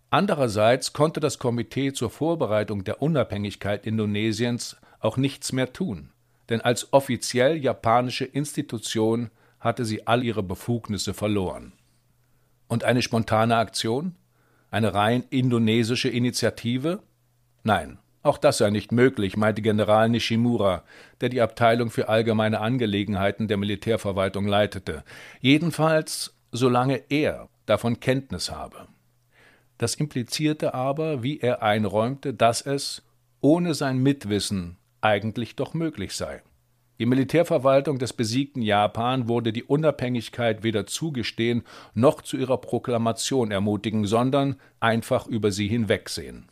[0.09, 6.11] Andererseits konnte das Komitee zur Vorbereitung der Unabhängigkeit Indonesiens auch nichts mehr tun,
[6.47, 11.73] denn als offiziell japanische Institution hatte sie all ihre Befugnisse verloren.
[12.69, 14.15] Und eine spontane Aktion?
[14.77, 16.99] Eine rein indonesische Initiative?
[17.63, 20.83] Nein, auch das sei nicht möglich, meinte General Nishimura,
[21.19, 25.03] der die Abteilung für allgemeine Angelegenheiten der Militärverwaltung leitete.
[25.41, 28.87] Jedenfalls, solange er davon Kenntnis habe.
[29.79, 33.01] Das implizierte aber, wie er einräumte, dass es,
[33.41, 36.43] ohne sein Mitwissen, eigentlich doch möglich sei.
[36.99, 44.05] Die Militärverwaltung des besiegten Japan wurde die Unabhängigkeit weder zugestehen noch zu ihrer Proklamation ermutigen,
[44.05, 46.47] sondern einfach über sie hinwegsehen.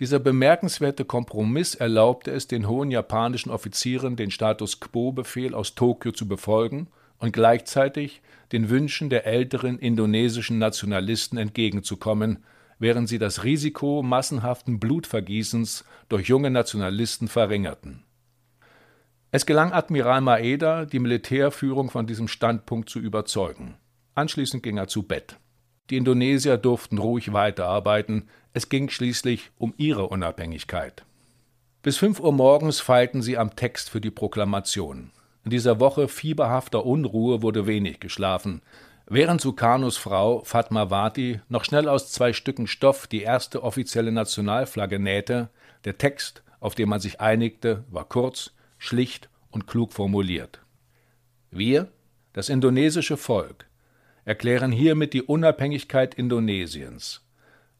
[0.00, 6.26] Dieser bemerkenswerte Kompromiss erlaubte es den hohen japanischen Offizieren, den Status quo-Befehl aus Tokio zu
[6.26, 6.88] befolgen
[7.18, 12.38] und gleichzeitig den Wünschen der älteren indonesischen Nationalisten entgegenzukommen,
[12.78, 18.02] während sie das Risiko massenhaften Blutvergießens durch junge Nationalisten verringerten.
[19.34, 23.78] Es gelang Admiral Maeda, die Militärführung von diesem Standpunkt zu überzeugen.
[24.14, 25.38] Anschließend ging er zu Bett.
[25.88, 31.06] Die Indonesier durften ruhig weiterarbeiten, es ging schließlich um ihre Unabhängigkeit.
[31.82, 35.12] Bis fünf Uhr morgens feilten sie am Text für die Proklamation.
[35.46, 38.60] In dieser Woche fieberhafter Unruhe wurde wenig geschlafen.
[39.06, 45.48] Während Sukarnos Frau Fatmawati noch schnell aus zwei Stücken Stoff die erste offizielle Nationalflagge nähte,
[45.86, 50.60] der Text, auf den man sich einigte, war kurz, schlicht und klug formuliert.
[51.52, 51.92] Wir,
[52.32, 53.66] das indonesische Volk,
[54.24, 57.24] erklären hiermit die Unabhängigkeit Indonesiens.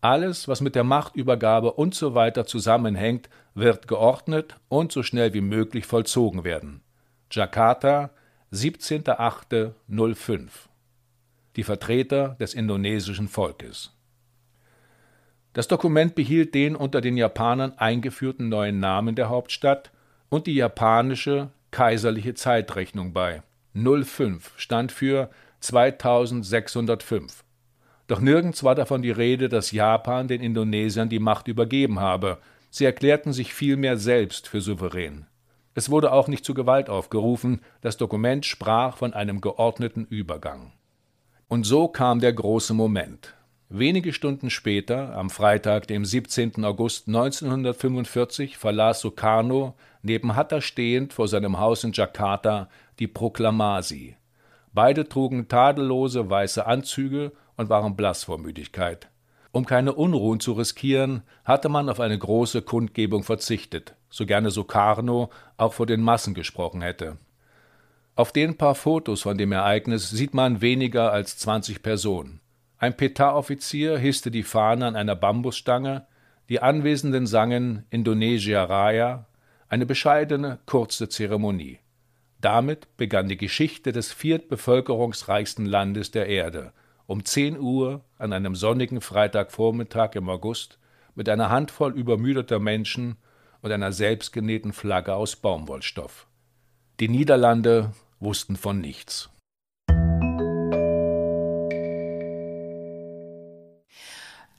[0.01, 5.41] Alles, was mit der Machtübergabe und so weiter zusammenhängt, wird geordnet und so schnell wie
[5.41, 6.83] möglich vollzogen werden.
[7.33, 8.11] Jakarta,
[8.53, 10.51] 17.08.05
[11.57, 13.93] Die Vertreter des indonesischen Volkes.
[15.53, 19.92] Das Dokument behielt den unter den Japanern eingeführten neuen Namen der Hauptstadt
[20.33, 23.43] und die japanische, kaiserliche Zeitrechnung bei.
[23.75, 25.29] 05 stand für
[25.61, 27.45] 2605.
[28.07, 32.39] Doch nirgends war davon die Rede, dass Japan den Indonesiern die Macht übergeben habe.
[32.71, 35.27] Sie erklärten sich vielmehr selbst für souverän.
[35.75, 40.73] Es wurde auch nicht zu Gewalt aufgerufen, das Dokument sprach von einem geordneten Übergang.
[41.47, 43.35] Und so kam der große Moment.
[43.69, 46.65] Wenige Stunden später, am Freitag, dem 17.
[46.65, 54.17] August 1945, verlas Sukarno, neben Hatta stehend vor seinem Haus in Jakarta, die Proklamasi.
[54.73, 59.09] Beide trugen tadellose weiße Anzüge und waren blass vor Müdigkeit.
[59.53, 65.31] Um keine Unruhen zu riskieren, hatte man auf eine große Kundgebung verzichtet, so gerne Sukarno
[65.59, 67.19] auch vor den Massen gesprochen hätte.
[68.15, 72.41] Auf den paar Fotos von dem Ereignis sieht man weniger als 20 Personen.
[72.79, 76.07] Ein Petar-Offizier hisste die Fahne an einer Bambusstange,
[76.49, 79.27] die Anwesenden sangen Indonesia Raya,
[79.73, 81.79] eine bescheidene, kurze Zeremonie.
[82.43, 86.75] Damit begann die Geschichte des viertbevölkerungsreichsten Landes der Erde,
[87.07, 90.79] um 10 Uhr an einem sonnigen Freitagvormittag im August
[91.15, 93.17] mit einer Handvoll übermüdeter Menschen
[93.63, 96.27] und einer selbstgenähten Flagge aus Baumwollstoff.
[97.01, 99.31] Die Niederlande wussten von nichts.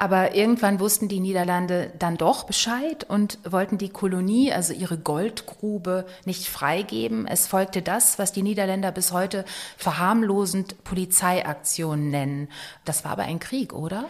[0.04, 6.06] Aber irgendwann wussten die Niederlande dann doch Bescheid und wollten die Kolonie, also ihre Goldgrube,
[6.26, 7.26] nicht freigeben.
[7.26, 9.46] Es folgte das, was die Niederländer bis heute
[9.78, 12.50] verharmlosend Polizeiaktionen nennen.
[12.84, 14.10] Das war aber ein Krieg, oder?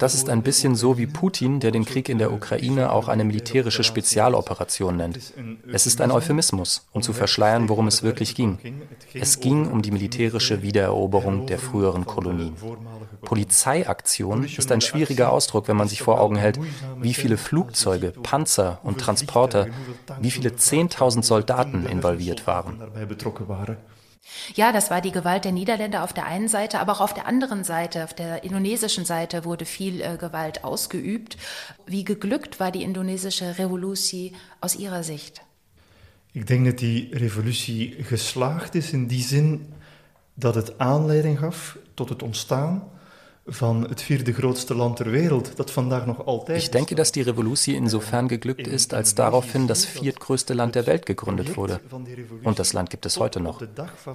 [0.00, 3.22] Das ist ein bisschen so wie Putin, der den Krieg in der Ukraine auch eine
[3.22, 5.32] militärische Spezialoperation nennt.
[5.72, 8.58] Es ist ein Euphemismus, um zu verschleiern, worum es wirklich ging.
[9.14, 12.54] Es ging um die militärische Wiedereroberung der früheren Kolonien.
[13.22, 16.58] Polizeiaktion ist ein schwieriger Ausdruck, wenn man sich vor Augen hält,
[17.00, 19.68] wie viele Flugzeuge, Panzer und Transporter,
[20.20, 22.82] wie viele 10.000 Soldaten involviert waren.
[24.54, 27.26] Ja, das war die Gewalt der Niederländer auf der einen Seite, aber auch auf der
[27.26, 31.36] anderen Seite, auf der indonesischen Seite wurde viel äh, Gewalt ausgeübt.
[31.86, 35.42] Wie geglückt war die indonesische Revolutie aus Ihrer Sicht?
[36.32, 39.72] Ich denke, dass die Revolutie geslaagd ist in die Sinn,
[40.36, 42.82] dass es Anleiding gaf tot het ontstaan
[43.46, 46.58] van het vierde grootste Land der Welt, das vandaag noch altijd.
[46.58, 51.06] Ich denke, dass die Revolution insofern geglückt ist, als daraufhin das viertgrößte Land der Welt
[51.06, 51.80] gegründet wurde.
[52.42, 53.62] Und das Land gibt es heute noch.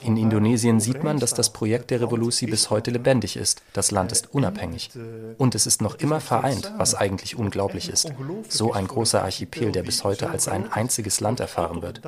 [0.03, 3.61] In Indonesien sieht man, dass das Projekt der Revolution bis heute lebendig ist.
[3.71, 4.89] Das Land ist unabhängig.
[5.37, 8.11] Und es ist noch immer vereint, was eigentlich unglaublich ist.
[8.49, 12.01] So ein großer Archipel, der bis heute als ein einziges Land erfahren wird.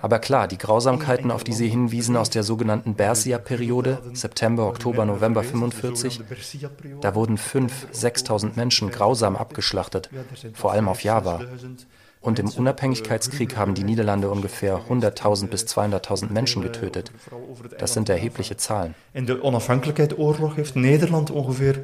[0.00, 5.42] Aber klar, die Grausamkeiten, auf die Sie hinwiesen aus der sogenannten Bersia-Periode, September, Oktober, November
[5.42, 6.20] 45,
[7.00, 10.10] da wurden 5.000, 6.000 Menschen grausam abgeschlachtet,
[10.54, 11.40] vor allem auf Java.
[12.20, 17.12] Und im Unabhängigkeitskrieg haben die Niederlande ungefähr 100.000 bis 200.000 Menschen getötet.
[17.78, 18.94] Das sind erhebliche Zahlen.
[19.12, 21.74] In der Onafhankelijkheidsoorlog heeft Nederland ungefähr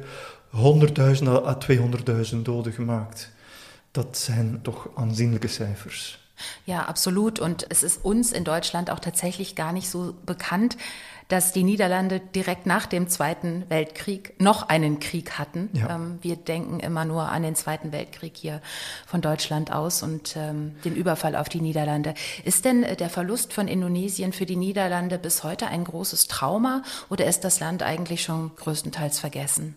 [0.53, 3.29] 100.000 à 200.000 Doden gemaakt.
[3.93, 6.17] Das sind doch aanzienlijke cijfers.
[6.65, 7.39] Ja, absolut.
[7.39, 10.77] Und es ist uns in Deutschland auch tatsächlich gar nicht so bekannt,
[11.31, 15.69] dass die Niederlande direkt nach dem Zweiten Weltkrieg noch einen Krieg hatten.
[15.71, 15.95] Ja.
[15.95, 18.61] Ähm, wir denken immer nur an den Zweiten Weltkrieg hier
[19.07, 22.15] von Deutschland aus und ähm, den Überfall auf die Niederlande.
[22.43, 26.83] Ist denn äh, der Verlust von Indonesien für die Niederlande bis heute ein großes Trauma
[27.09, 29.75] oder ist das Land eigentlich schon größtenteils vergessen?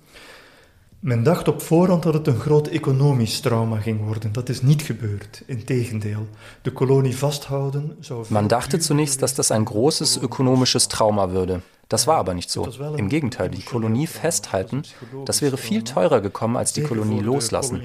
[1.05, 4.33] Men dacht op voorhand dat het een groot economisch trauma ging worden.
[4.33, 5.43] Dat is niet gebeurd.
[5.47, 6.27] Integendeel.
[6.63, 8.25] De kolonie vasthouden zou.
[8.29, 11.61] Man dachte zunächst, dass das ein großes ökonomisches Trauma würde.
[11.89, 12.69] Das war aber nicht so.
[12.97, 14.83] Im Gegenteil, die Kolonie festhalten,
[15.27, 17.83] das wäre viel teurer gekommen als die Kolonie loslassen.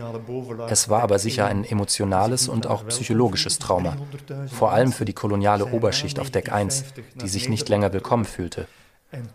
[0.70, 3.98] Es war aber sicher ein emotionales und auch psychologisches Trauma.
[4.48, 6.84] Vor allem für die koloniale Oberschicht auf Deck 1,
[7.22, 8.68] die sich nicht länger willkommen fühlte.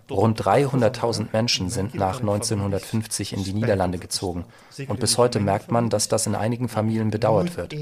[0.09, 4.45] Rund 300.000 Menschen sind nach 1950 in die Niederlande gezogen.
[4.87, 7.75] Und bis heute merkt man, dass das in einigen Familien bedauert wird.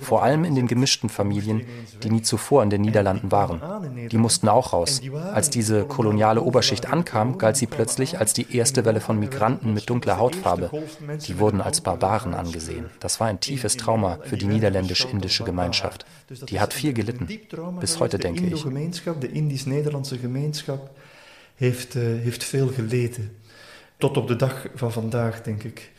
[0.00, 1.62] Vor allem in den gemischten Familien,
[2.04, 3.60] die nie zuvor in den Niederlanden waren.
[4.08, 5.00] Die mussten auch raus.
[5.32, 9.90] Als diese koloniale Oberschicht ankam, galt sie plötzlich als die erste Welle von Migranten mit
[9.90, 10.70] dunkler Hautfarbe.
[11.26, 12.90] Die wurden als Barbaren angesehen.
[13.00, 16.06] Das war ein tiefes Trauma für die niederländisch-indische Gemeinschaft.
[16.48, 17.26] Die hat viel gelitten.
[17.80, 18.64] Bis heute denke ich
[21.56, 23.36] heeft, uh, heeft veel geleden.
[23.98, 25.92] Tot op de dag van vandaag, denk ik.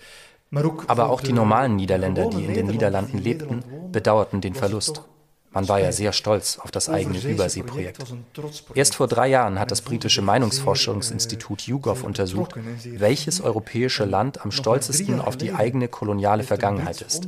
[0.85, 5.01] Aber auch die normalen Niederländer, die in den Niederlanden lebten, bedauerten den Verlust.
[5.51, 8.03] Man war ja sehr stolz auf das eigene Überseeprojekt.
[8.75, 12.53] Erst vor drei Jahren hat das britische Meinungsforschungsinstitut YouGov untersucht,
[12.85, 17.27] welches europäische Land am stolzesten auf die eigene koloniale Vergangenheit ist.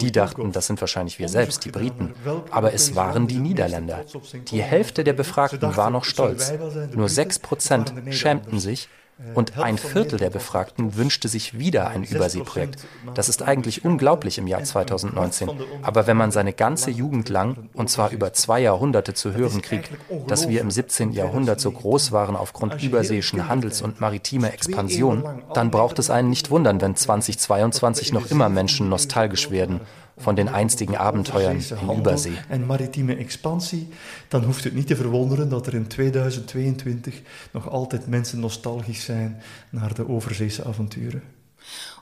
[0.00, 2.14] Die dachten, das sind wahrscheinlich wir selbst, die Briten.
[2.50, 4.04] Aber es waren die Niederländer.
[4.50, 6.52] Die Hälfte der Befragten war noch stolz.
[6.94, 8.88] Nur sechs Prozent schämten sich
[9.34, 12.86] und ein Viertel der Befragten wünschte sich wieder ein Überseeprojekt.
[13.14, 15.50] Das ist eigentlich unglaublich im Jahr 2019.
[15.82, 19.90] Aber wenn man seine ganze Jugend lang, und zwar über zwei Jahrhunderte zu hören kriegt,
[20.26, 21.12] dass wir im 17.
[21.12, 25.24] Jahrhundert so groß waren aufgrund überseeischen Handels und maritimer Expansion,
[25.54, 29.80] dann braucht es einen nicht wundern, wenn 2022 noch immer Menschen nostalgisch werden
[30.16, 32.38] von den einstigen Abenteuern in Übersee.
[32.48, 33.88] En maritieme expansie,
[34.28, 39.42] dan hoeft het niet te verwonderen dat er in 2022 nog altijd mensen nostalgisch zijn
[39.70, 41.22] naar de overzeese avonturen.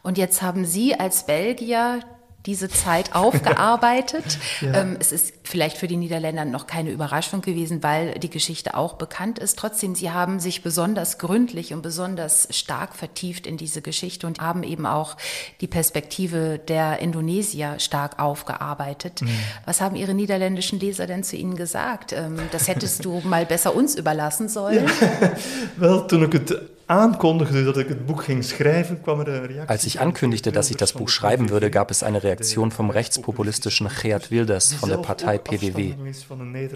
[0.02, 2.02] Und jetzt haben Sie als Belgier
[2.46, 4.38] diese Zeit aufgearbeitet.
[4.60, 4.74] ja.
[4.74, 8.94] ähm, es ist vielleicht für die Niederländer noch keine Überraschung gewesen, weil die Geschichte auch
[8.94, 9.58] bekannt ist.
[9.58, 14.62] Trotzdem, sie haben sich besonders gründlich und besonders stark vertieft in diese Geschichte und haben
[14.62, 15.16] eben auch
[15.60, 19.22] die Perspektive der Indonesier stark aufgearbeitet.
[19.22, 19.30] Mhm.
[19.64, 22.12] Was haben Ihre niederländischen Leser denn zu Ihnen gesagt?
[22.12, 24.86] Ähm, das hättest du mal besser uns überlassen sollen.
[24.86, 25.32] Ja.
[25.76, 29.68] Wel, toen ik het aankondigde dat ik het boek ging schrijven, kwam er een reactie.
[29.68, 33.88] Als ich ankündigte, dass ich das Buch schreiben würde, gab es eine Reaktion vom rechtspopulistischen
[33.88, 35.94] Geert Wilders von der Partei PWW,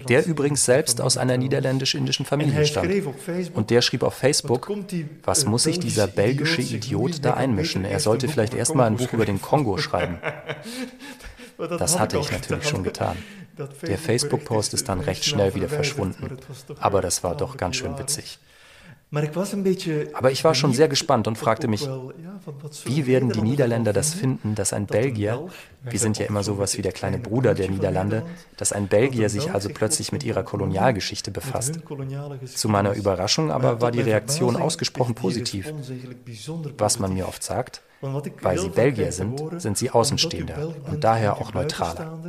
[0.07, 2.91] der übrigens selbst aus einer niederländisch-indischen Familie stammt.
[3.53, 4.71] Und der schrieb auf Facebook,
[5.23, 7.85] was muss sich dieser belgische Idiot da einmischen?
[7.85, 10.19] Er sollte vielleicht erstmal ein Buch über den Kongo schreiben.
[11.77, 13.17] Das hatte ich natürlich schon getan.
[13.85, 16.37] Der Facebook-Post ist dann recht schnell wieder verschwunden.
[16.79, 18.39] Aber das war doch ganz schön witzig.
[19.11, 21.87] Aber ich war schon sehr gespannt und fragte mich,
[22.85, 25.47] wie werden die Niederländer das finden, dass ein Belgier,
[25.81, 28.23] wir sind ja immer sowas wie der kleine Bruder der Niederlande,
[28.57, 31.79] dass ein Belgier sich also plötzlich mit ihrer Kolonialgeschichte befasst.
[32.45, 35.73] Zu meiner Überraschung aber war die Reaktion ausgesprochen positiv.
[36.77, 41.53] Was man mir oft sagt, weil sie Belgier sind, sind sie Außenstehender und daher auch
[41.53, 42.19] neutraler.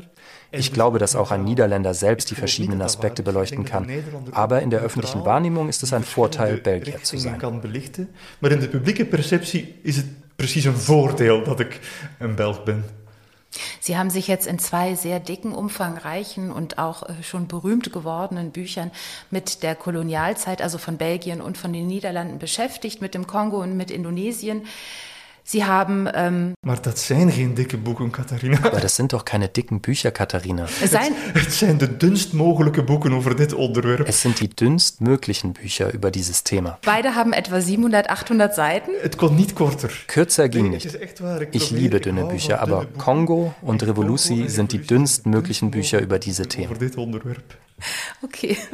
[0.53, 3.89] Ich glaube, dass auch ein Niederländer selbst die verschiedenen Aspekte beleuchten kann,
[4.33, 7.41] aber in der öffentlichen Wahrnehmung ist es ein Vorteil, Belgier zu sein.
[8.41, 11.81] Maar in de publieke perceptie is het precies een voordeel dat ik
[12.19, 12.85] een Belg ben.
[13.81, 18.53] Sie haben sich jetzt in zwei sehr dicken, umfangreichen und auch äh, schon berühmt gewordenen
[18.53, 18.93] Büchern
[19.31, 23.77] mit der Kolonialzeit, also von Belgien und von den Niederlanden beschäftigt, mit dem Kongo und
[23.77, 24.63] mit Indonesien.
[25.43, 26.09] Sie haben.
[26.15, 28.59] Ähm, maar dat zijn geen dikke boeken, Katharina.
[28.63, 30.67] Aber das sind doch keine dicken Bücher, Katharina.
[30.81, 30.93] Es,
[31.33, 34.07] het zijn de dunst mogelijke boeken over dit onderwerp.
[34.07, 36.79] Es sind die dünnst möglichen Bücher über dieses Thema.
[36.83, 38.93] Beide haben etwa 700, 800 Seiten.
[39.03, 40.05] Het kon niet korter.
[40.07, 40.99] Kürzer ging nicht.
[41.51, 46.47] Ich liebe dünne Bücher, aber Kongo und Revolusi sind die dünnst möglichen Bücher über diese
[46.47, 46.77] Themen.
[48.23, 48.57] Okay.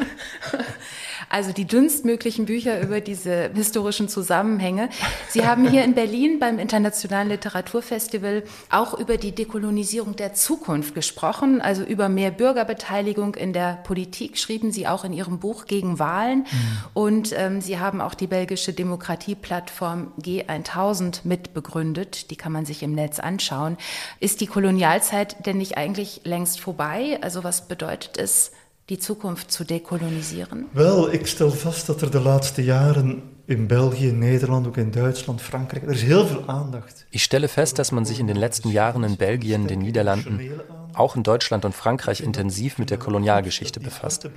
[1.29, 4.89] Also die dünnstmöglichen Bücher über diese historischen Zusammenhänge.
[5.29, 11.61] Sie haben hier in Berlin beim Internationalen Literaturfestival auch über die Dekolonisierung der Zukunft gesprochen,
[11.61, 16.41] also über mehr Bürgerbeteiligung in der Politik, schrieben Sie auch in Ihrem Buch gegen Wahlen.
[16.41, 16.47] Mhm.
[16.95, 22.31] Und ähm, Sie haben auch die belgische Demokratieplattform G1000 mitbegründet.
[22.31, 23.77] Die kann man sich im Netz anschauen.
[24.21, 27.19] Ist die Kolonialzeit denn nicht eigentlich längst vorbei?
[27.23, 28.53] Also was bedeutet es,
[28.89, 30.67] die Zukunft zu dekolonisieren?
[30.73, 35.41] Wel, ik stel vast dat er de laatste jaren in België, Nederland, ook in Duitsland,
[35.41, 37.07] Frankrijk, er is heel veel aandacht.
[37.11, 40.41] Ich stelle fest, dass man sich in den letzten Jahren in Belgien, den Niederlanden,
[40.95, 44.29] auch in Deutschland und Frankreich intensiv mit der Kolonialgeschichte befasst.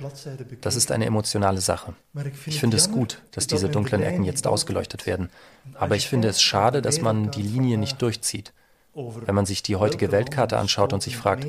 [0.60, 1.94] Das ist eine emotionale Sache.
[2.46, 5.30] Ich finde es gut, dass diese dunklen Ecken jetzt ausgeleuchtet werden.
[5.74, 8.52] Aber ich finde es schade, dass man die Linie nicht durchzieht.
[8.92, 11.46] Wenn man sich die heutige Weltkarte anschaut und sich fragt,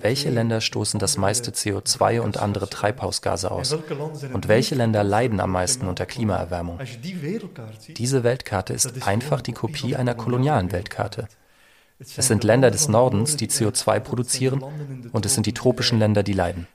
[0.00, 3.76] welche Länder stoßen das meiste CO2 und andere Treibhausgase aus
[4.32, 6.78] und welche Länder leiden am meisten unter Klimaerwärmung.
[7.96, 11.28] Diese Weltkarte ist einfach die Kopie einer kolonialen Weltkarte.
[11.98, 14.64] Es sind Länder des Nordens, die CO2 produzieren
[15.12, 16.66] und es sind die tropischen Länder, die leiden.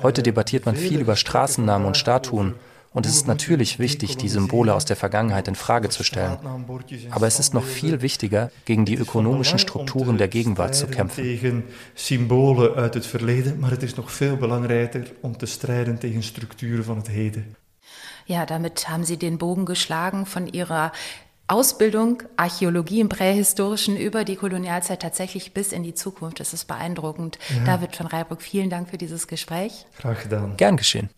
[0.00, 2.54] Heute debattiert man viel über Straßennamen und Statuen
[2.92, 6.38] und es ist natürlich wichtig, die Symbole aus der Vergangenheit in Frage zu stellen.
[7.10, 11.22] Aber es ist noch viel wichtiger, gegen die ökonomischen Strukturen der Gegenwart zu kämpfen.
[11.22, 16.22] Gegen Symbole uit het verleden, maar het is nog veel belangrijker om te strijden tegen
[16.22, 17.56] structuren van het heden.
[18.24, 20.92] Ja, damit haben Sie den Bogen geschlagen von Ihrer
[21.50, 26.38] Ausbildung, Archäologie im Prähistorischen über die Kolonialzeit tatsächlich bis in die Zukunft.
[26.38, 27.40] Das ist beeindruckend.
[27.48, 27.64] Ja.
[27.64, 29.84] David von Reibruck, vielen Dank für dieses Gespräch.
[30.56, 31.10] Gern geschehen.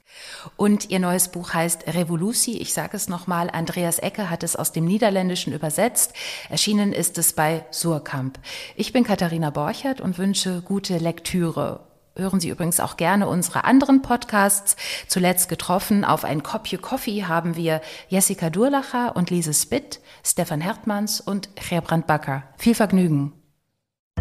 [0.57, 2.53] Und ihr neues Buch heißt Revolusi.
[2.53, 6.15] Ich sage es nochmal, Andreas Ecke hat es aus dem Niederländischen übersetzt.
[6.49, 8.39] Erschienen ist es bei Surkamp.
[8.75, 11.81] Ich bin Katharina Borchert und wünsche gute Lektüre
[12.15, 14.77] Hören Sie übrigens auch gerne unsere anderen Podcasts.
[15.09, 21.23] Zuletzt getroffen auf ein Kopje Coffee haben wir Jessica Durlacher und Lise Spitt, Stefan Hertmanns
[21.23, 22.43] und Gerbrand Bakker.
[22.59, 23.33] Viel Vergnügen.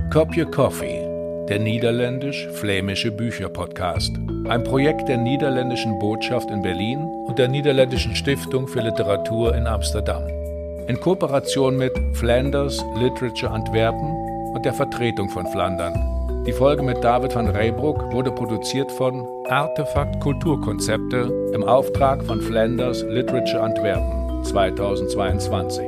[0.10, 1.02] Kopje Coffee,
[1.50, 4.16] der niederländisch-flämische Bücherpodcast.
[4.48, 10.26] Ein Projekt der niederländischen Botschaft in Berlin und der niederländischen Stiftung für Literatur in Amsterdam.
[10.88, 17.36] In Kooperation mit Flanders Literature Antwerpen und der Vertretung von Flandern die Folge mit David
[17.36, 25.86] van Reybruck wurde produziert von Artefakt Kulturkonzepte im Auftrag von Flanders Literature Antwerpen 2022.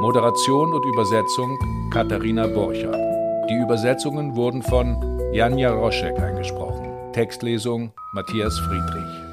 [0.00, 1.58] Moderation und Übersetzung
[1.92, 3.00] Katharina Borchardt.
[3.50, 4.96] Die Übersetzungen wurden von
[5.32, 6.86] Janja Roschek eingesprochen.
[7.12, 9.25] Textlesung Matthias Friedrich.